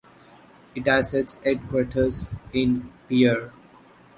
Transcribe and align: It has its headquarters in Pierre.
It 0.73 0.87
has 0.87 1.13
its 1.13 1.35
headquarters 1.45 2.33
in 2.53 2.91
Pierre. 3.07 3.53